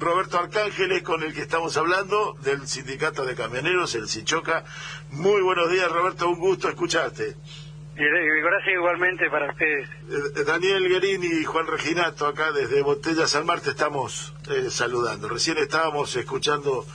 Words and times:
Roberto 0.00 0.38
Arcángeles, 0.38 1.02
con 1.02 1.22
el 1.22 1.34
que 1.34 1.42
estamos 1.42 1.76
hablando, 1.76 2.34
del 2.42 2.66
Sindicato 2.66 3.26
de 3.26 3.34
Camioneros, 3.34 3.94
el 3.94 4.08
Sichoca. 4.08 4.64
Muy 5.10 5.42
buenos 5.42 5.70
días, 5.70 5.92
Roberto, 5.92 6.28
un 6.28 6.38
gusto 6.38 6.68
escucharte. 6.68 7.36
Gracias 7.94 8.74
igualmente 8.74 9.28
para 9.28 9.50
ustedes. 9.50 9.88
Eh, 10.08 10.44
Daniel 10.46 10.88
Guerini 10.88 11.26
y 11.26 11.44
Juan 11.44 11.66
Reginato, 11.66 12.26
acá 12.26 12.50
desde 12.50 12.80
Botellas 12.80 13.34
al 13.34 13.44
Mar, 13.44 13.60
te 13.60 13.70
estamos 13.70 14.32
eh, 14.50 14.70
saludando. 14.70 15.28
Recién 15.28 15.58
estábamos 15.58 16.16
escuchando 16.16 16.86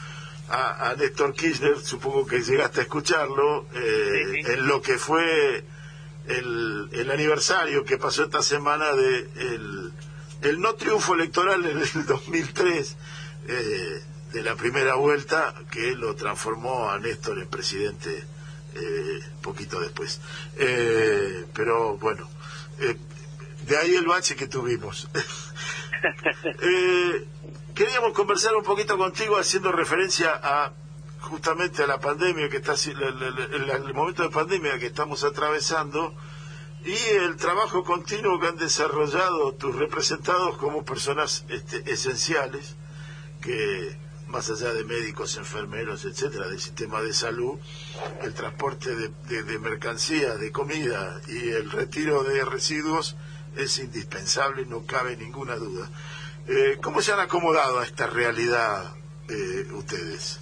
a, 0.49 0.95
Néstor 0.97 1.33
Kirchner, 1.33 1.77
supongo 1.77 2.25
que 2.25 2.41
llegaste 2.41 2.79
a 2.79 2.83
escucharlo, 2.83 3.67
eh, 3.75 4.41
en 4.47 4.67
lo 4.67 4.81
que 4.81 4.97
fue 4.97 5.63
el, 6.27 6.89
el, 6.91 7.11
aniversario 7.11 7.83
que 7.83 7.97
pasó 7.97 8.23
esta 8.23 8.41
semana 8.41 8.93
de 8.93 9.29
el, 9.35 9.84
el 10.45 10.59
no 10.59 10.75
triunfo 10.75 11.15
electoral 11.15 11.65
en 11.65 11.77
el 11.79 12.05
2003 12.05 12.95
eh, 13.47 14.03
de 14.33 14.43
la 14.43 14.55
primera 14.55 14.95
vuelta 14.95 15.53
que 15.71 15.95
lo 15.95 16.15
transformó 16.15 16.89
a 16.89 16.99
Néstor 16.99 17.39
en 17.39 17.47
presidente 17.47 18.23
eh, 18.75 19.19
poquito 19.41 19.79
después. 19.79 20.19
Eh, 20.57 21.45
pero 21.53 21.97
bueno, 21.97 22.29
eh, 22.79 22.97
de 23.65 23.77
ahí 23.77 23.95
el 23.95 24.05
bache 24.05 24.35
que 24.35 24.47
tuvimos. 24.47 25.07
eh, 26.61 27.25
queríamos 27.73 28.13
conversar 28.13 28.55
un 28.55 28.63
poquito 28.63 28.97
contigo 28.97 29.37
haciendo 29.37 29.71
referencia 29.71 30.39
a 30.43 30.73
justamente 31.21 31.83
a 31.83 31.87
la 31.87 31.99
pandemia 31.99 32.49
que 32.49 32.57
está 32.57 32.73
el, 32.73 33.71
el, 33.71 33.93
momento 33.95 34.21
de 34.21 34.29
pandemia 34.29 34.77
que 34.77 34.87
estamos 34.87 35.23
atravesando 35.23 36.13
y 36.85 36.95
el 37.15 37.35
trabajo 37.35 37.83
continuo 37.83 38.39
que 38.39 38.47
han 38.47 38.57
desarrollado 38.57 39.53
tus 39.55 39.75
representados 39.75 40.57
como 40.57 40.85
personas 40.85 41.43
este, 41.49 41.77
esenciales 41.91 42.75
que 43.41 43.97
más 44.27 44.49
allá 44.51 44.73
de 44.73 44.83
médicos, 44.83 45.37
enfermeros, 45.37 46.05
etcétera, 46.05 46.47
del 46.47 46.59
sistema 46.59 47.01
de 47.01 47.13
salud, 47.13 47.59
el 48.21 48.33
transporte 48.33 48.95
de, 48.95 49.43
de, 49.43 49.59
mercancía, 49.59 50.35
de 50.35 50.51
comida 50.51 51.21
y 51.27 51.49
el 51.49 51.71
retiro 51.71 52.23
de 52.23 52.43
residuos 52.45 53.15
es 53.55 53.79
indispensable, 53.79 54.65
no 54.65 54.85
cabe 54.85 55.15
ninguna 55.15 55.55
duda. 55.55 55.89
Eh, 56.47 56.77
¿Cómo 56.81 57.01
se 57.01 57.13
han 57.13 57.19
acomodado 57.19 57.79
a 57.79 57.85
esta 57.85 58.07
realidad 58.07 58.93
eh, 59.29 59.67
ustedes? 59.71 60.39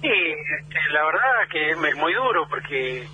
Sí, 0.00 0.08
este, 0.08 0.78
la 0.92 1.04
verdad 1.04 1.48
que 1.50 1.70
es 1.70 1.96
muy 1.96 2.14
duro 2.14 2.48
porque 2.48 3.08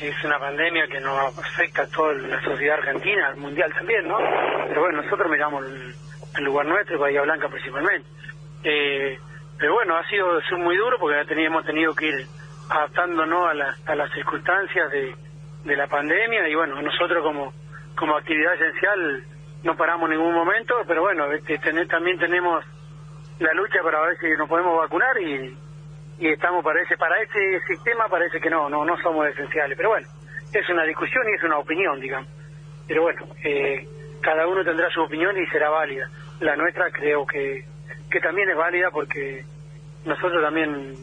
es 0.00 0.24
una 0.24 0.38
pandemia 0.38 0.86
que 0.88 1.00
nos 1.00 1.38
afecta 1.38 1.82
a 1.82 1.86
toda 1.86 2.14
la 2.14 2.40
sociedad 2.42 2.78
argentina, 2.78 3.28
al 3.28 3.36
mundial 3.36 3.72
también, 3.72 4.06
¿no? 4.08 4.18
Pero 4.68 4.80
bueno, 4.80 5.02
nosotros 5.02 5.30
miramos 5.30 5.64
el, 5.64 6.44
lugar 6.44 6.66
nuestro, 6.66 6.98
Bahía 6.98 7.22
Blanca 7.22 7.48
principalmente. 7.48 8.08
Eh, 8.64 9.18
pero 9.58 9.74
bueno, 9.74 9.96
ha 9.96 10.04
sido, 10.08 10.40
muy 10.58 10.76
duro 10.76 10.98
porque 10.98 11.24
teníamos 11.26 11.64
tenido 11.64 11.94
que 11.94 12.06
ir 12.06 12.26
adaptándonos 12.68 13.48
a, 13.48 13.92
a 13.92 13.94
las 13.94 14.10
circunstancias 14.12 14.90
de, 14.90 15.14
de 15.64 15.76
la 15.76 15.86
pandemia 15.86 16.48
y 16.48 16.54
bueno, 16.54 16.80
nosotros 16.82 17.22
como, 17.22 17.52
como 17.96 18.16
actividad 18.16 18.54
esencial 18.54 19.24
no 19.62 19.76
paramos 19.76 20.10
en 20.10 20.16
ningún 20.16 20.34
momento, 20.34 20.74
pero 20.86 21.02
bueno, 21.02 21.30
este, 21.32 21.58
también 21.86 22.18
tenemos 22.18 22.64
la 23.38 23.52
lucha 23.54 23.82
para 23.82 24.00
ver 24.02 24.18
si 24.18 24.30
nos 24.36 24.48
podemos 24.48 24.76
vacunar 24.76 25.16
y, 25.20 25.56
y 26.22 26.28
estamos 26.28 26.64
parece 26.64 26.96
para 26.96 27.20
ese 27.20 27.60
sistema 27.66 28.06
parece 28.08 28.40
que 28.40 28.48
no 28.48 28.68
no 28.68 28.84
no 28.84 28.96
somos 29.02 29.26
esenciales. 29.26 29.76
Pero 29.76 29.90
bueno 29.90 30.06
es 30.52 30.68
una 30.68 30.84
discusión 30.84 31.24
y 31.28 31.34
es 31.34 31.42
una 31.42 31.58
opinión 31.58 32.00
digamos. 32.00 32.28
Pero 32.86 33.02
bueno 33.02 33.26
eh, 33.42 33.88
cada 34.20 34.46
uno 34.46 34.64
tendrá 34.64 34.88
su 34.90 35.02
opinión 35.02 35.36
y 35.36 35.46
será 35.48 35.68
válida. 35.68 36.08
La 36.38 36.54
nuestra 36.54 36.90
creo 36.92 37.26
que 37.26 37.64
que 38.08 38.20
también 38.20 38.48
es 38.50 38.56
válida 38.56 38.90
porque 38.92 39.44
nosotros 40.04 40.40
también 40.42 40.94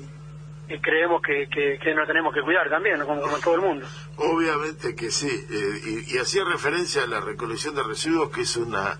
eh, 0.70 0.80
creemos 0.82 1.22
que, 1.22 1.50
que, 1.50 1.94
nos 1.96 2.08
tenemos 2.08 2.34
que 2.34 2.42
cuidar 2.42 2.70
también, 2.70 3.00
como, 3.00 3.20
como 3.20 3.40
todo 3.40 3.56
el 3.56 3.62
mundo. 3.62 3.88
Obviamente 4.18 4.96
que 4.96 5.10
sí, 5.10 5.28
eh, 5.28 6.06
y, 6.08 6.18
hacía 6.20 6.44
referencia 6.46 7.04
a 7.04 7.08
la 7.08 7.20
recolección 7.20 7.76
de 7.76 7.84
residuos, 7.84 8.30
que 8.30 8.42
es 8.42 8.56
una 8.56 8.98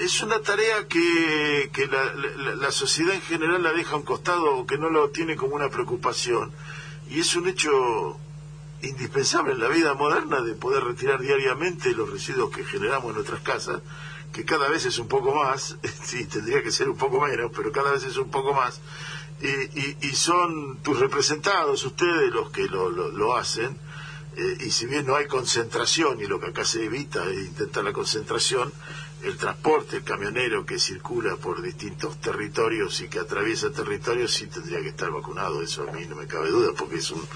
es 0.00 0.22
una 0.22 0.40
tarea 0.40 0.86
que, 0.88 1.70
que 1.72 1.86
la, 1.86 2.12
la, 2.54 2.70
sociedad 2.70 3.14
en 3.14 3.22
general 3.22 3.62
la 3.62 3.72
deja 3.72 3.92
a 3.92 3.96
un 3.96 4.02
costado 4.02 4.56
o 4.56 4.66
que 4.66 4.78
no 4.78 4.90
lo 4.90 5.10
tiene 5.10 5.36
como 5.36 5.54
una 5.54 5.70
preocupación. 5.70 6.52
Y 7.08 7.20
es 7.20 7.34
un 7.36 7.48
hecho 7.48 8.18
indispensable 8.82 9.52
en 9.52 9.60
la 9.60 9.68
vida 9.68 9.94
moderna 9.94 10.40
de 10.42 10.54
poder 10.54 10.84
retirar 10.84 11.20
diariamente 11.20 11.92
los 11.92 12.10
residuos 12.10 12.50
que 12.50 12.64
generamos 12.64 13.10
en 13.10 13.14
nuestras 13.16 13.40
casas 13.40 13.80
que 14.36 14.44
cada 14.44 14.68
vez 14.68 14.84
es 14.84 14.98
un 14.98 15.08
poco 15.08 15.34
más, 15.34 15.76
sí, 16.04 16.26
tendría 16.26 16.62
que 16.62 16.70
ser 16.70 16.90
un 16.90 16.96
poco 16.98 17.20
menos, 17.20 17.50
pero 17.56 17.72
cada 17.72 17.92
vez 17.92 18.04
es 18.04 18.18
un 18.18 18.30
poco 18.30 18.52
más, 18.52 18.80
y, 19.40 20.06
y, 20.06 20.14
son 20.14 20.78
tus 20.82 20.98
representados, 20.98 21.84
ustedes 21.84 22.32
los 22.32 22.50
que 22.50 22.66
lo, 22.68 22.90
lo, 22.90 23.36
hacen, 23.36 23.78
eh, 24.36 24.58
y 24.60 24.70
si 24.70 24.86
bien 24.86 25.06
no 25.06 25.14
hay 25.14 25.26
concentración, 25.26 26.20
y 26.20 26.26
lo 26.26 26.38
que 26.38 26.48
acá 26.48 26.64
se 26.64 26.84
evita 26.84 27.24
es 27.30 27.46
intentar 27.46 27.84
la 27.84 27.92
concentración, 27.92 28.72
el 29.26 29.36
transporte, 29.36 29.96
el 29.96 30.04
camionero 30.04 30.64
que 30.64 30.78
circula 30.78 31.36
por 31.36 31.60
distintos 31.60 32.20
territorios 32.20 33.00
y 33.00 33.08
que 33.08 33.18
atraviesa 33.18 33.72
territorios 33.72 34.32
sí 34.32 34.46
tendría 34.46 34.80
que 34.80 34.90
estar 34.90 35.10
vacunado, 35.10 35.62
eso 35.62 35.82
a 35.88 35.92
mí 35.92 36.06
no 36.06 36.14
me 36.14 36.28
cabe 36.28 36.48
duda, 36.48 36.70
porque 36.78 36.96
es 36.96 37.10
un 37.10 37.26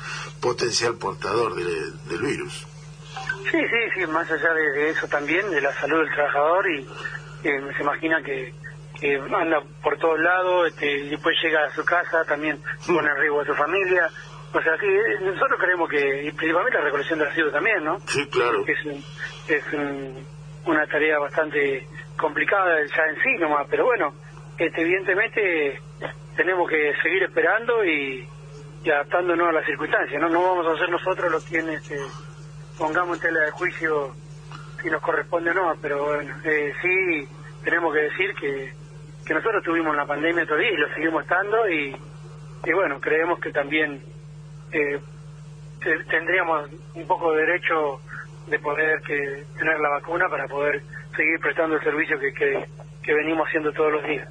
potencial 0.41 0.95
portador 0.95 1.57
del 1.57 2.23
virus. 2.23 2.67
Sí, 3.51 3.59
sí, 3.59 3.91
sí, 3.95 4.07
más 4.07 4.31
allá 4.31 4.55
de, 4.55 4.91
eso 4.91 5.09
también, 5.09 5.51
de 5.51 5.61
la 5.61 5.73
salud 5.81 5.99
del 5.99 6.15
trabajador 6.15 6.71
y 6.71 6.87
se 7.43 7.83
imagina 7.83 8.23
que, 8.23 8.55
anda 9.35 9.61
por 9.83 9.99
todos 9.99 10.21
lados, 10.21 10.69
este, 10.69 11.05
después 11.09 11.35
llega 11.43 11.65
a 11.65 11.75
su 11.75 11.85
casa, 11.85 12.25
también 12.25 12.63
pone 12.87 13.09
en 13.09 13.17
riesgo 13.17 13.41
a 13.41 13.47
su 13.47 13.55
familia. 13.55 14.09
O 14.53 14.61
sea, 14.61 14.77
sí, 14.79 14.87
nosotros 15.23 15.59
creemos 15.59 15.89
que, 15.89 16.25
y 16.25 16.33
principalmente 16.33 16.79
la 16.79 16.85
recolección 16.85 17.19
de 17.19 17.25
residuos 17.25 17.53
también, 17.53 17.83
¿no? 17.83 17.99
Sí, 18.07 18.27
claro. 18.27 18.65
Que 18.65 18.73
es, 18.73 18.79
es 19.49 19.65
una 20.67 20.87
tarea 20.87 21.19
bastante 21.19 21.87
complicada 22.17 22.77
ya 22.97 23.05
en 23.07 23.23
sí 23.23 23.35
nomás, 23.39 23.67
pero 23.71 23.85
bueno, 23.85 24.15
este, 24.59 24.83
evidentemente 24.83 25.81
tenemos 26.37 26.69
que 26.69 26.95
seguir 27.03 27.23
esperando 27.23 27.85
y, 27.85 28.29
adaptándonos 28.85 29.49
a 29.49 29.53
las 29.53 29.67
circunstancias, 29.67 30.21
¿no? 30.21 30.29
No 30.29 30.43
vamos 30.43 30.67
a 30.67 30.79
ser 30.79 30.91
nosotros 30.91 31.31
los 31.31 31.45
quienes... 31.45 31.83
Este, 31.83 31.99
pongamos 32.81 33.17
en 33.17 33.21
tela 33.21 33.41
de 33.41 33.51
juicio 33.51 34.15
si 34.83 34.89
nos 34.89 35.03
corresponde 35.03 35.51
o 35.51 35.55
no, 35.55 35.75
pero 35.83 36.03
bueno, 36.03 36.35
eh, 36.45 36.73
sí 36.81 37.29
tenemos 37.63 37.93
que 37.93 38.01
decir 38.01 38.35
que, 38.35 38.73
que 39.27 39.35
nosotros 39.35 39.63
tuvimos 39.63 39.95
la 39.95 40.07
pandemia 40.07 40.47
todavía 40.47 40.71
y 40.71 40.77
lo 40.79 40.89
seguimos 40.95 41.23
estando 41.23 41.69
y, 41.69 41.95
y 42.65 42.73
bueno, 42.73 42.99
creemos 42.99 43.39
que 43.39 43.53
también 43.53 44.03
eh, 44.73 44.99
tendríamos 46.09 46.71
un 46.95 47.07
poco 47.07 47.33
de 47.33 47.45
derecho 47.45 48.01
de 48.47 48.59
poder 48.59 49.01
que 49.03 49.45
tener 49.59 49.79
la 49.81 49.89
vacuna 49.91 50.29
para 50.29 50.47
poder 50.49 50.83
seguir 51.17 51.39
prestando 51.41 51.77
el 51.77 51.83
servicio 51.83 52.19
que, 52.19 52.33
que, 52.33 52.67
que 53.03 53.15
venimos 53.15 53.47
haciendo 53.47 53.73
todos 53.73 53.93
los 53.93 54.05
días. 54.05 54.29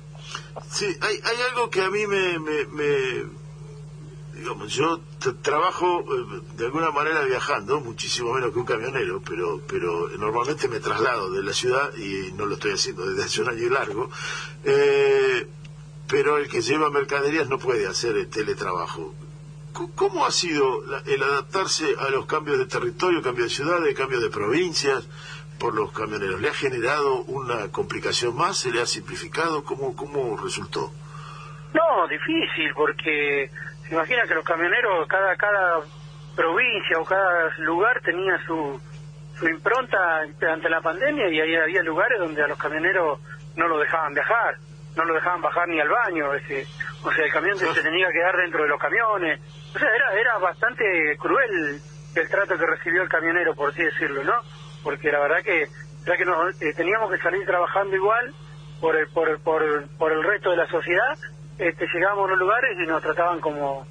Sí, 0.69 0.85
hay, 1.01 1.15
hay 1.23 1.37
algo 1.49 1.69
que 1.69 1.81
a 1.81 1.89
mí 1.89 2.05
me, 2.07 2.39
me, 2.39 3.23
digamos, 4.33 4.73
yo 4.73 4.99
trabajo 5.41 6.01
eh, 6.01 6.41
de 6.57 6.65
alguna 6.65 6.91
manera 6.91 7.21
viajando, 7.21 7.79
muchísimo 7.79 8.33
menos 8.33 8.51
que 8.51 8.59
un 8.59 8.65
camionero, 8.65 9.21
pero, 9.27 9.61
pero 9.67 10.09
normalmente 10.17 10.67
me 10.67 10.79
traslado 10.79 11.31
de 11.31 11.43
la 11.43 11.53
ciudad 11.53 11.95
y 11.95 12.31
no 12.33 12.45
lo 12.45 12.55
estoy 12.55 12.71
haciendo 12.71 13.05
desde 13.05 13.23
hace 13.23 13.41
un 13.41 13.49
año 13.49 13.69
largo. 13.69 14.09
Eh, 14.63 15.47
pero 16.07 16.37
el 16.37 16.49
que 16.49 16.61
lleva 16.61 16.89
mercaderías 16.89 17.47
no 17.47 17.59
puede 17.59 17.85
hacer 17.87 18.17
el 18.17 18.29
teletrabajo. 18.29 19.13
¿Cómo 19.95 20.25
ha 20.25 20.31
sido 20.31 20.83
el 21.05 21.23
adaptarse 21.23 21.85
a 21.99 22.09
los 22.09 22.25
cambios 22.25 22.57
de 22.57 22.65
territorio, 22.65 23.21
cambio 23.21 23.45
de 23.45 23.49
ciudades, 23.49 23.95
cambio 23.95 24.19
de 24.19 24.29
provincias 24.29 25.07
por 25.59 25.73
los 25.73 25.91
camioneros? 25.91 26.41
¿Le 26.41 26.49
ha 26.49 26.53
generado 26.53 27.21
una 27.23 27.71
complicación 27.71 28.35
más? 28.35 28.57
¿Se 28.57 28.71
le 28.71 28.81
ha 28.81 28.85
simplificado? 28.85 29.63
¿Cómo, 29.63 29.95
cómo 29.95 30.37
resultó? 30.37 30.91
No, 31.73 32.07
difícil, 32.07 32.73
porque 32.73 33.51
imagina 33.91 34.23
que 34.27 34.33
los 34.33 34.43
camioneros, 34.43 35.07
cada, 35.07 35.35
cada 35.35 35.81
provincia 36.35 36.97
o 36.99 37.05
cada 37.05 37.49
lugar 37.59 38.01
tenía 38.01 38.43
su, 38.45 38.79
su 39.37 39.47
impronta 39.47 40.21
ante 40.21 40.69
la 40.69 40.81
pandemia 40.81 41.29
y 41.29 41.39
ahí 41.39 41.55
había 41.55 41.83
lugares 41.83 42.19
donde 42.19 42.43
a 42.43 42.47
los 42.47 42.57
camioneros 42.57 43.19
no 43.55 43.67
lo 43.67 43.77
dejaban 43.79 44.13
viajar, 44.13 44.57
no 44.99 45.05
lo 45.05 45.13
dejaban 45.15 45.41
bajar 45.41 45.67
ni 45.67 45.79
al 45.79 45.89
baño, 45.89 46.33
ese, 46.33 46.67
o 47.03 47.11
sea, 47.11 47.25
el 47.25 47.31
camión 47.31 47.57
se 47.57 47.81
tenía 47.81 48.07
que 48.07 48.13
quedar 48.13 48.35
dentro 48.35 48.63
de 48.63 48.69
los 48.69 48.79
camiones, 48.79 49.39
o 49.73 49.79
sea, 49.79 49.89
era, 49.95 50.13
era 50.19 50.37
bastante 50.37 50.83
cruel 51.17 51.81
el 52.15 52.29
trato 52.29 52.57
que 52.57 52.65
recibió 52.65 53.01
el 53.01 53.09
camionero, 53.09 53.55
por 53.55 53.69
así 53.69 53.83
decirlo, 53.83 54.23
¿no? 54.23 54.41
Porque 54.83 55.11
la 55.11 55.19
verdad 55.19 55.43
que, 55.43 55.67
ya 56.05 56.17
que 56.17 56.25
nos, 56.25 56.61
eh, 56.61 56.73
teníamos 56.75 57.11
que 57.11 57.17
salir 57.19 57.45
trabajando 57.45 57.95
igual 57.95 58.33
por 58.81 58.95
el, 58.95 59.07
por, 59.09 59.39
por, 59.41 59.87
por 59.97 60.11
el 60.11 60.23
resto 60.23 60.51
de 60.51 60.57
la 60.57 60.67
sociedad 60.67 61.17
este, 61.59 61.85
llegamos 61.93 62.25
a 62.25 62.31
los 62.31 62.39
lugares 62.39 62.77
y 62.81 62.87
nos 62.87 63.01
trataban 63.01 63.41
como, 63.41 63.85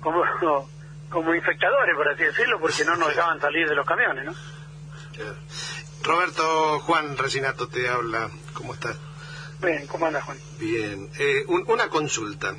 como, 0.00 0.22
como 1.10 1.34
infectadores, 1.34 1.96
por 1.96 2.08
así 2.08 2.22
decirlo, 2.22 2.60
porque 2.60 2.84
no 2.84 2.96
nos 2.96 3.08
dejaban 3.08 3.40
salir 3.40 3.68
de 3.68 3.74
los 3.74 3.86
camiones, 3.86 4.24
¿no? 4.24 4.34
Roberto 6.04 6.78
Juan 6.80 7.16
Resinato 7.16 7.68
te 7.68 7.88
habla, 7.88 8.30
¿cómo 8.54 8.72
estás? 8.72 8.96
Bien, 9.60 9.86
¿cómo 9.88 10.06
anda 10.06 10.20
Juan? 10.22 10.38
Bien, 10.58 11.08
eh, 11.18 11.44
una 11.66 11.88
consulta. 11.88 12.54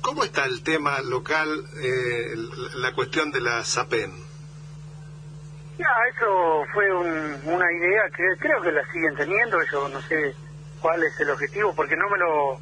¿Cómo, 0.00 0.22
está 0.22 0.44
el 0.44 0.62
tema 0.62 1.00
local, 1.02 1.48
eh, 1.82 2.34
la 2.76 2.92
cuestión 2.92 3.30
de 3.32 3.40
la 3.40 3.64
SAPEN? 3.64 4.10
Ya, 5.78 5.90
eso 6.14 6.64
fue 6.72 6.90
una 6.94 7.72
idea 7.72 8.02
que 8.16 8.22
creo 8.38 8.62
que 8.62 8.70
la 8.70 8.84
siguen 8.92 9.16
teniendo, 9.16 9.58
yo 9.72 9.88
no 9.88 10.00
sé 10.02 10.34
cuál 10.80 11.02
es 11.02 11.12
el 11.20 11.30
objetivo, 11.30 11.74
porque 11.74 11.96
no 11.96 12.08
me 12.08 12.18
lo 12.18 12.58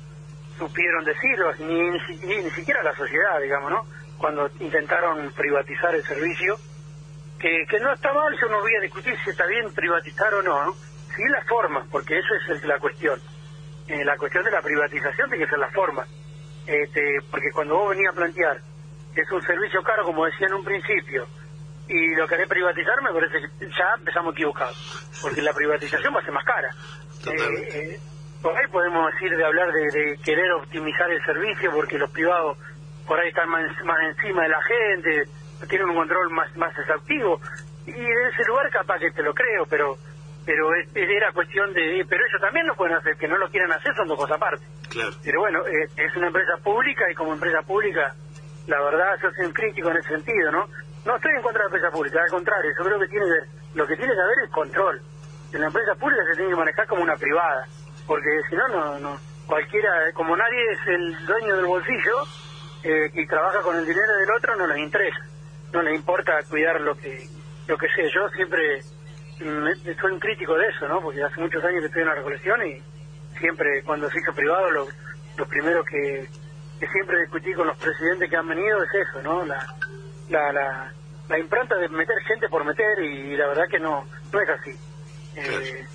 supieron 0.59 1.05
decirlo, 1.05 1.55
ni, 1.59 1.91
ni, 1.91 2.51
siquiera 2.53 2.83
la 2.83 2.97
sociedad, 2.97 3.41
digamos, 3.43 3.71
¿no? 3.71 3.87
Cuando 4.17 4.51
intentaron 4.61 5.31
privatizar 5.33 5.95
el 5.95 6.05
servicio, 6.05 6.59
que, 7.39 7.67
que 7.69 7.81
no 7.81 7.93
está 7.93 8.13
mal, 8.15 8.35
yo 8.41 8.49
no 8.49 8.61
voy 8.61 8.75
a 8.77 8.81
discutir 8.81 9.15
si 9.23 9.31
está 9.31 9.45
bien 9.47 9.73
privatizar 9.75 10.33
o 10.35 10.43
no, 10.43 10.65
¿no? 10.65 10.77
Sí 11.15 11.23
la 11.29 11.43
forma, 11.45 11.85
porque 11.91 12.19
eso 12.19 12.35
es 12.55 12.65
la 12.65 12.79
cuestión. 12.79 13.21
Eh, 13.89 14.05
la 14.05 14.17
cuestión 14.17 14.45
de 14.45 14.51
la 14.51 14.63
privatización 14.63 15.29
tiene 15.29 15.45
que 15.45 15.51
ser 15.51 15.59
la 15.59 15.71
forma. 15.71 16.07
Este, 16.67 17.19
porque 17.31 17.51
cuando 17.53 17.77
vos 17.77 17.91
venías 17.91 18.13
a 18.13 18.17
plantear 18.17 18.61
que 19.15 19.21
es 19.21 19.31
un 19.31 19.43
servicio 19.43 19.83
caro, 19.83 20.05
como 20.05 20.25
decía 20.25 20.47
en 20.47 20.55
un 20.55 20.65
principio, 20.65 21.27
y 21.89 22.15
lo 22.15 22.27
querés 22.27 22.49
privatizar, 22.49 23.03
me 23.03 23.13
parece 23.13 23.41
que 23.59 23.69
ya 23.69 23.95
empezamos 23.99 24.33
equivocados, 24.33 24.77
porque 25.21 25.43
la 25.43 25.53
privatización 25.53 26.15
va 26.15 26.21
a 26.21 26.25
ser 26.25 26.33
más 26.33 26.45
cara. 26.45 26.71
Eh, 27.27 27.69
eh, 27.75 28.01
por 28.41 28.57
ahí 28.57 28.67
podemos 28.69 29.13
decir 29.13 29.37
de 29.37 29.45
hablar 29.45 29.71
de, 29.73 30.19
querer 30.25 30.51
optimizar 30.53 31.11
el 31.11 31.23
servicio, 31.25 31.71
porque 31.73 31.99
los 31.99 32.11
privados 32.11 32.57
por 33.07 33.19
ahí 33.19 33.29
están 33.29 33.49
más, 33.49 33.65
más 33.85 33.99
encima 34.09 34.45
de 34.45 34.49
la 34.49 34.63
gente, 34.63 35.29
tienen 35.69 35.91
un 35.91 35.97
control 35.97 36.31
más, 36.31 36.57
más 36.57 36.77
exhaustivo, 36.79 37.41
y 37.87 37.91
en 37.91 38.27
ese 38.33 38.45
lugar 38.47 38.71
capaz 38.71 38.99
que 38.99 39.11
te 39.11 39.23
lo 39.23 39.35
creo, 39.35 39.67
pero 39.67 39.99
pero 40.45 40.69
era 40.95 41.33
cuestión 41.33 41.73
de 41.73 42.05
pero 42.09 42.25
ellos 42.25 42.41
también 42.41 42.67
lo 42.67 42.75
pueden 42.75 42.97
hacer 42.97 43.17
que 43.17 43.29
no 43.29 43.39
lo 43.39 43.49
quieran 43.49 43.73
hacer 43.73 43.95
son 43.95 44.09
dos 44.09 44.19
cosas 44.19 44.37
aparte. 44.37 44.65
Claro. 44.91 45.11
pero 45.23 45.41
bueno 45.41 45.67
eh, 45.67 45.89
es 45.97 46.17
una 46.17 46.27
empresa 46.27 46.57
pública 46.63 47.11
y 47.11 47.15
como 47.15 47.33
empresa 47.33 47.63
pública 47.63 48.15
la 48.67 48.81
verdad 48.81 49.19
yo 49.23 49.31
soy 49.33 49.47
un 49.47 49.53
crítico 49.53 49.91
en 49.91 49.97
ese 49.99 50.09
sentido 50.09 50.51
no 50.51 50.67
no 51.05 51.17
estoy 51.17 51.33
en 51.35 51.43
contra 51.43 51.65
de 51.65 51.71
la 51.71 51.77
empresa 51.77 51.91
pública 51.91 52.23
al 52.23 52.31
contrario 52.31 52.71
yo 52.77 52.85
creo 52.85 52.99
que 52.99 53.09
tiene 53.09 53.27
lo 53.75 53.87
que 53.87 53.97
tiene 53.97 54.13
que 54.13 54.21
haber 54.21 54.39
es 54.45 54.51
control. 54.51 55.01
En 55.53 55.61
la 55.61 55.67
empresa 55.67 55.95
pública 55.95 56.23
se 56.31 56.37
tiene 56.37 56.51
que 56.51 56.57
manejar 56.57 56.87
como 56.87 57.03
una 57.03 57.17
privada 57.17 57.67
porque 58.07 58.41
si 58.49 58.57
no 58.57 58.69
no 58.69 58.99
no 58.99 59.19
cualquiera 59.47 60.13
como 60.15 60.37
nadie 60.37 60.73
es 60.73 60.81
el 60.89 61.27
dueño 61.27 61.57
del 61.57 61.67
bolsillo 61.67 62.23
eh, 62.85 63.11
y 63.15 63.27
trabaja 63.27 63.61
con 63.63 63.77
el 63.77 63.87
dinero 63.87 64.17
del 64.19 64.31
otro 64.37 64.57
no 64.57 64.67
les 64.67 64.79
interesa. 64.79 65.21
No 65.73 65.83
les 65.83 65.95
importa 65.95 66.33
cuidar 66.49 66.81
lo 66.81 66.95
que 66.97 67.29
lo 67.67 67.79
que 67.79 67.87
sé 67.89 68.11
yo 68.15 68.29
siempre 68.31 68.83
soy 69.39 70.13
un 70.13 70.21
crítico 70.21 70.55
de 70.57 70.67
eso, 70.69 70.89
¿no? 70.89 71.01
Porque 71.01 71.23
hace 71.23 71.41
muchos 71.41 71.63
años 71.65 71.81
que 71.81 71.87
estoy 71.87 72.03
en 72.03 72.09
la 72.09 72.15
recolección 72.15 72.67
y 72.67 72.83
siempre 73.39 73.83
cuando 73.85 74.11
se 74.11 74.19
hizo 74.21 74.33
privado 74.35 74.71
lo, 74.71 74.89
lo 75.37 75.47
primero 75.47 75.85
que, 75.85 76.29
que 76.79 76.87
siempre 76.89 77.21
discutí 77.23 77.53
con 77.55 77.67
los 77.67 77.77
presidentes 77.77 78.29
que 78.29 78.37
han 78.37 78.49
venido 78.49 78.83
es 78.83 78.91
eso, 79.09 79.23
¿no? 79.23 79.45
La, 79.45 79.67
la, 80.29 80.53
la, 80.53 80.93
la 81.29 81.39
impronta 81.39 81.77
de 81.77 81.89
meter 81.89 82.17
gente 82.27 82.49
por 82.49 82.65
meter 82.65 82.99
y, 83.03 83.37
la 83.37 83.49
verdad 83.49 83.69
que 83.69 83.79
no, 83.79 84.07
no 84.33 84.41
es 84.41 84.49
así. 84.49 84.71
Eh, 85.37 85.87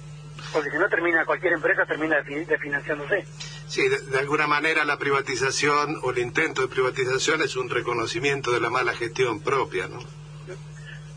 porque 0.51 0.69
si 0.69 0.77
no 0.77 0.87
termina, 0.87 1.25
cualquier 1.25 1.53
empresa 1.53 1.85
termina 1.85 2.17
financiándose. 2.59 3.25
Sí, 3.67 3.83
de, 3.87 4.17
alguna 4.17 4.47
manera 4.47 4.85
la 4.85 4.97
privatización 4.97 5.99
o 6.03 6.11
el 6.11 6.19
intento 6.19 6.61
de 6.61 6.67
privatización 6.67 7.41
es 7.41 7.55
un 7.55 7.69
reconocimiento 7.69 8.51
de 8.51 8.61
la 8.61 8.69
mala 8.69 8.93
gestión 8.93 9.41
propia, 9.41 9.87
¿no? 9.87 9.99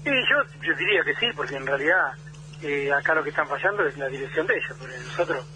Sí, 0.05 0.11
yo, 0.31 0.37
yo 0.63 0.75
diría 0.77 1.03
que 1.05 1.15
sí, 1.15 1.31
porque 1.37 1.57
en 1.57 1.67
realidad 1.67 2.13
eh, 2.63 2.91
acá 2.93 3.15
lo 3.15 3.23
que 3.23 3.31
están 3.31 3.49
fallando 3.49 3.87
es 3.87 3.97
la 3.99 4.09
dirección 4.09 4.47
de 4.47 4.55
ellos, 4.55 4.77
porque 4.79 4.99
nosotros 4.99 5.47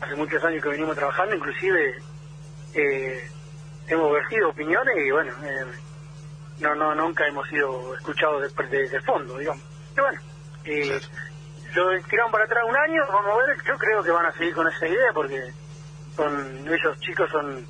hace 0.00 0.14
muchos 0.14 0.42
años 0.44 0.62
que 0.62 0.68
venimos 0.68 0.94
trabajando, 0.96 1.36
inclusive 1.36 1.94
eh, 2.74 3.30
hemos 3.88 4.12
vertido 4.12 4.50
opiniones 4.50 4.94
y 4.98 5.10
bueno, 5.10 5.32
eh, 5.44 5.66
no 6.60 6.74
no 6.74 6.94
nunca 6.94 7.26
hemos 7.26 7.48
sido 7.48 7.94
escuchados 7.94 8.42
desde 8.70 8.96
el 8.96 9.02
fondo, 9.02 9.38
digamos. 9.38 9.62
Y 9.96 10.00
bueno, 10.00 10.20
eh, 10.64 11.00
lo 11.74 12.02
tiraron 12.08 12.32
para 12.32 12.44
atrás 12.44 12.64
un 12.68 12.76
año, 12.76 13.02
vamos 13.08 13.32
a 13.32 13.46
ver, 13.46 13.56
yo 13.66 13.76
creo 13.78 14.02
que 14.02 14.10
van 14.10 14.26
a 14.26 14.32
seguir 14.32 14.54
con 14.54 14.66
esa 14.68 14.86
idea 14.86 15.12
porque 15.14 15.40
son 16.14 16.66
ellos 16.66 17.00
chicos 17.00 17.30
son, 17.30 17.66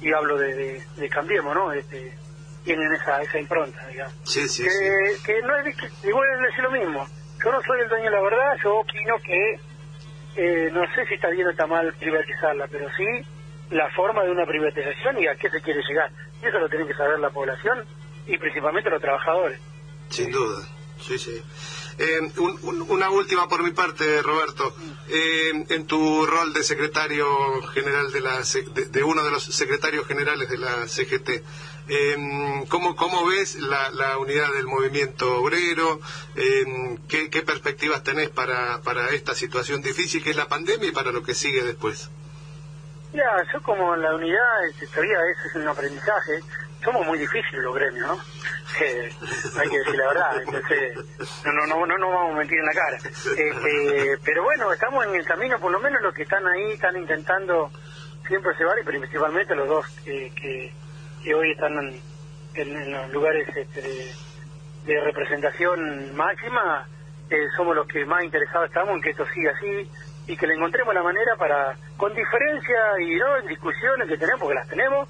y 0.00 0.12
hablo 0.12 0.38
de, 0.38 0.54
de, 0.54 0.86
de 0.96 1.08
Cambiemos, 1.08 1.54
¿no? 1.54 1.72
Este, 1.72 2.16
tienen 2.68 2.92
esa, 2.92 3.22
esa 3.22 3.38
impronta, 3.38 3.86
digamos. 3.86 4.14
Sí, 4.24 4.46
sí, 4.46 4.62
que, 4.62 5.20
que 5.24 5.40
no 5.40 5.56
es, 5.56 5.74
igual 6.04 6.28
es 6.34 6.40
decir 6.50 6.64
lo 6.64 6.70
mismo. 6.70 7.08
Yo 7.42 7.50
no 7.50 7.62
soy 7.62 7.80
el 7.80 7.88
dueño 7.88 8.04
de 8.04 8.10
la 8.10 8.20
verdad, 8.20 8.56
yo 8.62 8.76
opino 8.76 9.14
que 9.24 9.60
eh, 10.36 10.70
no 10.70 10.82
sé 10.94 11.06
si 11.06 11.14
está 11.14 11.30
bien 11.30 11.46
o 11.46 11.50
está 11.50 11.66
mal 11.66 11.90
privatizarla, 11.94 12.66
pero 12.70 12.86
sí 12.94 13.06
la 13.70 13.88
forma 13.90 14.22
de 14.22 14.32
una 14.32 14.44
privatización 14.44 15.18
y 15.18 15.26
a 15.26 15.34
qué 15.36 15.48
se 15.48 15.62
quiere 15.62 15.80
llegar. 15.88 16.10
Y 16.42 16.46
eso 16.46 16.58
lo 16.58 16.68
tiene 16.68 16.86
que 16.86 16.94
saber 16.94 17.18
la 17.20 17.30
población 17.30 17.84
y 18.26 18.36
principalmente 18.36 18.90
los 18.90 19.00
trabajadores. 19.00 19.58
Sin 20.10 20.30
duda, 20.30 20.66
sí, 21.00 21.18
sí. 21.18 21.42
Eh, 21.98 22.20
una 22.88 23.10
última 23.10 23.48
por 23.48 23.62
mi 23.64 23.72
parte, 23.72 24.22
Roberto. 24.22 24.74
Eh, 25.08 25.64
en 25.68 25.86
tu 25.86 26.26
rol 26.26 26.52
de 26.52 26.62
secretario 26.62 27.26
general 27.74 28.12
de 28.12 28.20
la 28.20 28.42
de, 28.42 29.02
uno 29.02 29.24
de 29.24 29.30
los 29.30 29.42
secretarios 29.42 30.06
generales 30.06 30.48
de 30.48 30.58
la 30.58 30.86
CGT, 30.86 31.42
eh, 31.88 32.16
¿cómo, 32.68 32.94
¿cómo 32.94 33.26
ves 33.26 33.56
la, 33.56 33.90
la 33.90 34.18
unidad 34.18 34.52
del 34.52 34.66
movimiento 34.66 35.40
obrero? 35.40 36.00
Eh, 36.36 36.98
¿qué, 37.08 37.30
¿qué, 37.30 37.42
perspectivas 37.42 38.04
tenés 38.04 38.28
para, 38.28 38.80
para 38.82 39.10
esta 39.10 39.34
situación 39.34 39.80
difícil 39.82 40.22
que 40.22 40.30
es 40.30 40.36
la 40.36 40.48
pandemia 40.48 40.88
y 40.88 40.92
para 40.92 41.10
lo 41.10 41.22
que 41.22 41.34
sigue 41.34 41.64
después? 41.64 42.10
Ya, 43.12 43.42
yo 43.52 43.62
como 43.62 43.96
la 43.96 44.14
unidad, 44.14 44.38
todavía 44.92 45.18
eso 45.32 45.48
es 45.48 45.54
un 45.56 45.68
aprendizaje 45.68 46.42
somos 46.84 47.06
muy 47.06 47.18
difíciles 47.18 47.62
los 47.62 47.74
gremios, 47.74 48.06
¿no? 48.06 48.18
hay 49.60 49.68
que 49.68 49.78
decir 49.78 49.94
la 49.96 50.06
verdad, 50.08 50.42
entonces 50.42 50.96
no, 51.44 51.66
no, 51.66 51.86
no, 51.86 51.98
no, 51.98 52.10
vamos 52.10 52.34
a 52.34 52.38
mentir 52.38 52.58
en 52.58 52.66
la 52.66 52.72
cara. 52.72 52.96
Este, 52.96 54.18
pero 54.24 54.44
bueno, 54.44 54.72
estamos 54.72 55.04
en 55.06 55.14
el 55.16 55.24
camino, 55.24 55.58
por 55.58 55.72
lo 55.72 55.80
menos 55.80 56.00
los 56.02 56.14
que 56.14 56.22
están 56.22 56.46
ahí 56.46 56.72
están 56.72 56.96
intentando 56.96 57.70
siempre 58.26 58.52
llevar, 58.58 58.78
y 58.78 58.84
principalmente 58.84 59.54
los 59.56 59.68
dos 59.68 59.86
que, 60.04 60.32
que, 61.24 61.34
hoy 61.34 61.50
están 61.52 61.72
en, 62.54 62.92
los 62.92 63.12
lugares 63.12 63.48
este, 63.54 64.14
de, 64.84 65.00
representación 65.00 66.14
máxima, 66.16 66.86
eh, 67.30 67.46
somos 67.56 67.74
los 67.76 67.86
que 67.86 68.04
más 68.06 68.24
interesados 68.24 68.68
estamos 68.68 68.94
en 68.96 69.02
que 69.02 69.10
esto 69.10 69.26
siga 69.34 69.52
así 69.52 69.90
y 70.28 70.36
que 70.36 70.46
le 70.46 70.54
encontremos 70.54 70.94
la 70.94 71.02
manera 71.02 71.34
para, 71.36 71.76
con 71.96 72.14
diferencia 72.14 73.00
y 73.00 73.16
no 73.16 73.36
en 73.38 73.46
discusiones 73.46 74.06
que 74.06 74.16
tenemos, 74.16 74.40
porque 74.40 74.54
las 74.54 74.68
tenemos, 74.68 75.08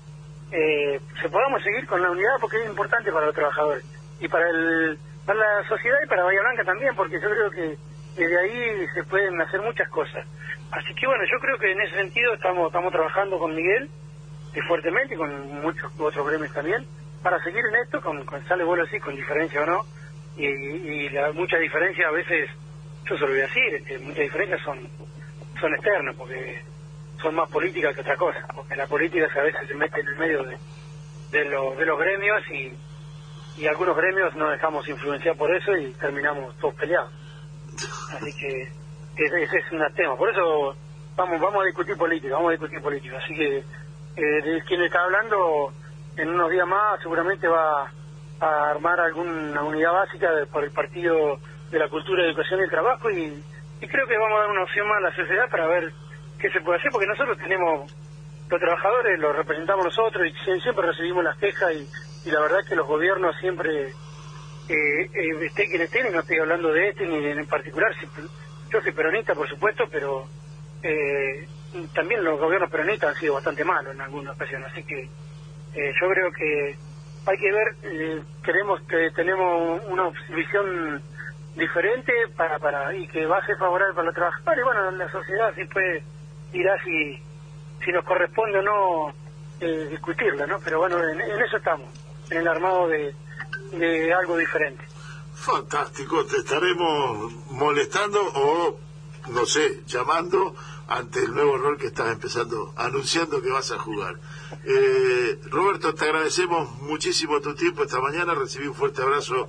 eh, 0.51 1.01
se 1.20 1.29
podamos 1.29 1.63
seguir 1.63 1.87
con 1.87 2.01
la 2.01 2.10
unidad 2.10 2.39
porque 2.41 2.58
es 2.63 2.67
importante 2.67 3.13
para 3.13 3.27
los 3.27 3.34
trabajadores. 3.34 3.84
Y 4.20 4.29
para 4.29 4.48
el 4.48 4.98
para 5.27 5.39
la 5.39 5.69
sociedad 5.69 5.98
y 6.03 6.08
para 6.08 6.25
Bahía 6.25 6.41
Blanca 6.41 6.65
también 6.65 6.96
porque 6.96 7.20
yo 7.20 7.29
creo 7.29 7.51
que 7.51 7.77
desde 8.17 8.41
ahí 8.41 8.87
se 8.94 9.05
pueden 9.05 9.39
hacer 9.43 9.60
muchas 9.60 9.89
cosas. 9.91 10.27
Así 10.70 10.94
que 10.94 11.06
bueno 11.06 11.22
yo 11.31 11.39
creo 11.39 11.58
que 11.58 11.70
en 11.70 11.81
ese 11.82 11.96
sentido 11.96 12.32
estamos 12.32 12.69
estamos 12.69 12.93
trabajando 12.93 13.39
con 13.39 13.55
Miguel 13.55 13.91
y 14.55 14.60
fuertemente 14.63 15.15
y 15.15 15.19
con 15.19 15.60
muchos 15.60 15.93
otros 15.98 16.27
gremios 16.27 16.53
también 16.55 16.87
para 17.22 17.43
seguir 17.43 17.63
en 17.67 17.77
esto 17.77 18.01
con, 18.01 18.25
con 18.25 18.43
sale 18.46 18.65
vuelo 18.65 18.84
así 18.84 18.98
con 19.01 19.15
diferencia 19.15 19.60
o 19.60 19.67
no 19.67 19.82
y, 20.37 20.46
y 20.46 21.08
la, 21.10 21.32
mucha 21.32 21.58
diferencia 21.58 22.08
a 22.08 22.13
veces 22.13 22.48
yo 23.05 23.17
se 23.17 23.20
lo 23.20 23.29
voy 23.29 23.41
a 23.41 23.46
decir 23.46 24.01
muchas 24.01 24.22
diferencias 24.22 24.63
son 24.63 24.79
son 25.60 25.74
externas 25.74 26.15
porque 26.17 26.62
son 27.20 27.34
más 27.34 27.48
políticas 27.50 27.94
que 27.94 28.00
otra 28.00 28.17
cosa, 28.17 28.46
porque 28.55 28.77
la 28.77 28.86
política 28.86 29.29
a 29.34 29.43
veces 29.43 29.67
se 29.67 29.74
mete 29.74 30.00
en 30.00 30.08
el 30.08 30.17
medio 30.17 30.43
de, 30.44 30.58
de, 31.31 31.44
de 31.44 31.86
los 31.86 31.98
gremios 31.98 32.43
y, 32.50 32.72
y 33.60 33.67
algunos 33.67 33.96
gremios 33.96 34.34
nos 34.36 34.53
dejamos 34.53 34.88
influenciar 34.88 35.36
por 35.36 35.55
eso 35.55 35.77
y 35.77 35.93
terminamos 35.94 36.56
todos 36.58 36.74
peleados. 36.74 37.12
Así 38.10 38.32
que 38.34 38.62
ese, 39.17 39.58
es 39.58 39.72
un 39.72 39.82
tema. 39.94 40.17
Por 40.17 40.31
eso 40.31 40.77
vamos 41.17 41.41
vamos 41.41 41.62
a 41.62 41.67
discutir 41.67 41.96
política, 41.96 42.34
vamos 42.34 42.50
a 42.50 42.53
discutir 42.53 42.81
política. 42.81 43.19
Así 43.19 43.34
que 43.34 43.65
eh, 44.17 44.62
quien 44.67 44.82
está 44.82 45.03
hablando 45.03 45.72
en 46.17 46.29
unos 46.29 46.50
días 46.50 46.67
más 46.67 47.00
seguramente 47.03 47.48
va 47.48 47.91
a 48.41 48.70
armar 48.70 49.00
alguna 49.00 49.62
unidad 49.62 49.93
básica 49.93 50.29
por 50.53 50.62
el 50.62 50.70
Partido 50.70 51.38
de 51.70 51.79
la 51.79 51.88
Cultura, 51.88 52.24
Educación 52.24 52.60
y 52.60 52.62
el 52.62 52.70
Trabajo 52.70 53.10
y, 53.10 53.43
y 53.81 53.87
creo 53.87 54.06
que 54.06 54.19
vamos 54.19 54.39
a 54.39 54.41
dar 54.43 54.51
una 54.51 54.63
opción 54.63 54.89
más 54.89 54.99
a 54.99 55.08
la 55.08 55.15
sociedad 55.15 55.51
para 55.51 55.67
ver 55.67 55.93
qué 56.39 56.51
se 56.51 56.61
puede 56.61 56.79
hacer, 56.79 56.91
porque 56.91 57.06
nosotros 57.06 57.39
tenemos, 57.39 57.91
los 58.49 58.61
trabajadores 58.61 59.19
los 59.19 59.37
representamos 59.37 59.85
nosotros 59.85 60.27
y 60.27 60.61
siempre 60.61 60.87
recibimos 60.87 61.25
las 61.25 61.37
quejas 61.39 61.73
y, 61.75 62.31
la 62.31 62.41
verdad 62.41 62.61
es 62.61 62.69
que 62.69 62.77
los 62.77 62.87
gobiernos 62.87 63.35
siempre, 63.41 63.89
eh, 63.89 63.94
eh, 64.69 65.47
esté 65.47 65.69
quien 65.69 65.82
esté, 65.82 66.01
y 66.01 66.13
no 66.13 66.20
estoy 66.20 66.39
hablando 66.39 66.73
de 66.73 66.89
este 66.89 67.06
ni 67.06 67.25
en 67.25 67.47
particular, 67.47 67.94
yo 68.70 68.81
soy 68.82 68.93
peronista 68.93 69.35
por 69.35 69.49
supuesto, 69.49 69.85
pero 69.91 70.27
eh, 70.82 71.49
también 71.94 72.23
los 72.25 72.39
gobiernos 72.39 72.70
peronistas 72.70 73.15
han 73.15 73.20
sido 73.20 73.35
bastante 73.35 73.65
malos 73.65 73.94
en 73.94 74.01
algunas 74.01 74.35
ocasiones, 74.35 74.69
así 74.73 74.82
que 74.85 75.08
eh, 75.75 75.93
yo 76.01 76.08
creo 76.11 76.32
que 76.32 76.77
hay 77.27 77.39
que 77.39 77.53
ver, 77.53 78.23
queremos 78.43 78.81
que 78.82 79.11
tenemos 79.13 79.82
una 79.89 80.11
visión 80.35 81.03
diferente 81.58 82.12
para 82.36 82.58
para 82.58 82.94
y 82.94 83.06
que 83.08 83.27
va 83.27 83.38
a 83.38 83.46
ser 83.46 83.56
favorable 83.58 83.94
para 83.94 84.06
los 84.06 84.15
trabajadores. 84.15 84.65
Bueno, 84.65 84.91
la 84.93 85.10
sociedad 85.10 85.53
puede 85.72 86.05
dirá 86.53 86.82
si, 86.82 87.20
si 87.84 87.93
nos 87.93 88.05
corresponde 88.05 88.58
o 88.58 88.62
no 88.62 89.15
eh, 89.60 89.88
discutirla, 89.91 90.46
¿no? 90.46 90.58
Pero 90.60 90.79
bueno, 90.79 90.96
en, 91.03 91.20
eso 91.20 91.56
estamos, 91.56 91.88
en 92.31 92.38
el 92.38 92.48
armado 92.48 92.88
de, 92.88 93.15
de 93.72 94.15
algo 94.15 94.36
diferente. 94.36 94.84
Fantástico, 95.34 96.24
te 96.27 96.38
estaremos 96.38 97.32
molestando 97.50 98.20
o, 98.20 98.79
no 99.31 99.46
sé, 99.46 99.82
llamando 99.86 100.55
ante 100.88 101.20
el 101.20 101.34
nuevo 101.34 101.58
rol 101.58 101.77
que 101.77 101.88
estás 101.88 102.10
empezando, 102.12 102.72
anunciando 102.77 103.43
que 103.43 103.50
vas 103.50 103.70
a 103.72 103.79
jugar. 103.79 104.17
Eh, 104.65 105.38
Roberto, 105.50 105.94
te 105.94 106.05
agradecemos 106.06 106.81
muchísimo 106.81 107.41
tu 107.41 107.55
tiempo 107.55 107.84
esta 107.84 108.00
mañana, 108.00 108.34
recibí 108.34 108.67
un 108.67 108.74
fuerte 108.74 109.03
abrazo 109.03 109.48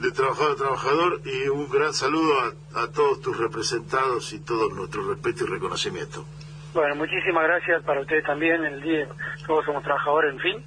de 0.00 0.10
trabajador 0.12 0.52
a 0.52 0.56
trabajador 0.56 1.20
y 1.24 1.48
un 1.48 1.68
gran 1.68 1.92
saludo 1.92 2.32
a, 2.74 2.86
todos 2.88 3.20
tus 3.20 3.36
representados 3.36 4.32
y 4.32 4.40
todo 4.40 4.70
nuestro 4.70 5.06
respeto 5.06 5.44
y 5.44 5.48
reconocimiento. 5.48 6.24
Bueno, 6.72 6.94
muchísimas 6.96 7.44
gracias 7.44 7.82
para 7.82 8.00
ustedes 8.00 8.24
también, 8.24 8.64
el 8.64 8.80
día, 8.80 9.06
todos 9.46 9.64
somos 9.64 9.82
trabajadores, 9.82 10.32
en 10.32 10.40
fin. 10.40 10.64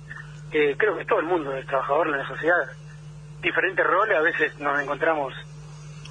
Eh, 0.52 0.76
creo 0.78 0.98
que 0.98 1.06
todo 1.06 1.20
el 1.20 1.26
mundo 1.26 1.56
es 1.56 1.66
trabajador 1.66 2.08
en 2.08 2.18
la 2.18 2.28
sociedad. 2.28 2.64
Diferentes 3.42 3.86
roles, 3.86 4.18
a 4.18 4.22
veces 4.22 4.60
nos 4.60 4.80
encontramos 4.80 5.34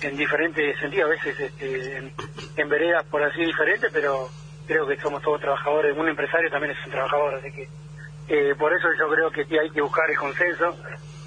en 0.00 0.16
diferentes 0.16 0.76
sentidos, 0.80 1.06
a 1.06 1.10
veces 1.10 1.38
este, 1.38 2.12
en, 2.56 2.68
veredas 2.68 3.04
por 3.04 3.22
así 3.22 3.44
diferentes, 3.44 3.90
pero 3.92 4.28
creo 4.66 4.86
que 4.86 5.00
somos 5.00 5.22
todos 5.22 5.40
trabajadores. 5.40 5.96
Un 5.96 6.08
empresario 6.08 6.50
también 6.50 6.72
es 6.72 6.84
un 6.84 6.90
trabajador, 6.90 7.34
así 7.36 7.52
que 7.52 7.68
eh, 8.28 8.54
por 8.56 8.72
eso 8.72 8.88
yo 8.98 9.08
creo 9.08 9.30
que 9.30 9.46
hay 9.60 9.70
que 9.70 9.80
buscar 9.80 10.10
el 10.10 10.16
consenso 10.16 10.76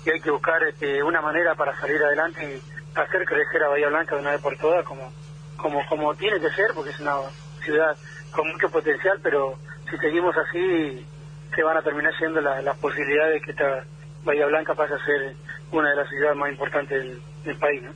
y 0.05 0.09
hay 0.11 0.21
que 0.21 0.31
buscar 0.31 0.61
este, 0.63 1.01
una 1.03 1.21
manera 1.21 1.55
para 1.55 1.75
salir 1.79 2.01
adelante 2.03 2.43
y 2.43 2.99
hacer 2.99 3.25
crecer 3.25 3.63
a 3.63 3.69
Bahía 3.69 3.89
Blanca 3.89 4.15
de 4.15 4.21
una 4.21 4.31
vez 4.31 4.41
por 4.41 4.55
todas 4.57 4.85
como, 4.85 5.11
como, 5.57 5.85
como 5.87 6.15
tiene 6.15 6.39
que 6.39 6.49
ser, 6.51 6.67
porque 6.73 6.91
es 6.91 6.99
una 6.99 7.15
ciudad 7.63 7.97
con 8.31 8.47
mucho 8.47 8.69
potencial, 8.69 9.19
pero 9.23 9.57
si 9.89 9.97
seguimos 9.97 10.35
así 10.37 11.05
se 11.53 11.63
van 11.63 11.77
a 11.77 11.81
terminar 11.81 12.13
siendo 12.17 12.41
las 12.41 12.77
posibilidades 12.77 13.35
de 13.35 13.41
que 13.41 13.51
esta 13.51 13.85
Bahía 14.23 14.45
Blanca 14.47 14.75
pase 14.75 14.93
a 14.93 15.05
ser 15.05 15.35
una 15.71 15.89
de 15.89 15.95
las 15.95 16.09
ciudades 16.09 16.37
más 16.37 16.49
importantes 16.49 17.03
del, 17.43 17.57
país. 17.57 17.83
¿no? 17.83 17.93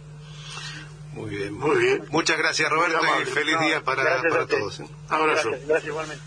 Muy 1.13 1.29
bien, 1.29 1.53
muy 1.53 1.77
bien. 1.77 2.05
Muchas 2.09 2.37
gracias 2.37 2.69
Roberto 2.69 2.99
y 3.21 3.25
feliz 3.25 3.59
día 3.59 3.81
para, 3.81 4.21
para 4.21 4.45
todos. 4.45 4.79
¿eh? 4.79 4.87
Abrazo. 5.09 5.49
gracias 5.49 5.85
igualmente. 5.85 6.23